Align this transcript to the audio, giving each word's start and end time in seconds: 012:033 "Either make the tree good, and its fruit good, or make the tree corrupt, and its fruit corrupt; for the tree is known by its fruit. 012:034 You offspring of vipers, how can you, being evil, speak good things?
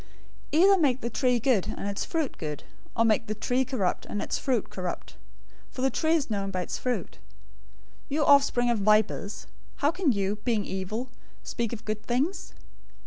012:033 0.51 0.63
"Either 0.63 0.77
make 0.79 1.01
the 1.01 1.09
tree 1.11 1.39
good, 1.39 1.75
and 1.77 1.87
its 1.87 2.03
fruit 2.05 2.37
good, 2.39 2.63
or 2.97 3.05
make 3.05 3.27
the 3.27 3.35
tree 3.35 3.63
corrupt, 3.63 4.07
and 4.09 4.19
its 4.19 4.35
fruit 4.39 4.71
corrupt; 4.71 5.15
for 5.69 5.83
the 5.83 5.91
tree 5.91 6.15
is 6.15 6.27
known 6.27 6.49
by 6.49 6.61
its 6.63 6.79
fruit. 6.79 7.19
012:034 8.09 8.09
You 8.09 8.25
offspring 8.25 8.69
of 8.71 8.79
vipers, 8.79 9.45
how 9.75 9.91
can 9.91 10.11
you, 10.11 10.37
being 10.37 10.65
evil, 10.65 11.09
speak 11.43 11.85
good 11.85 12.01
things? 12.01 12.55